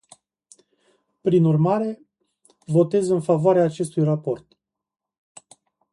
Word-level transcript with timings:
Prin 1.21 1.43
urmare, 1.45 2.07
votez 2.65 3.07
în 3.09 3.21
favoarea 3.21 3.63
acestui 3.63 4.03
raport. 4.03 4.57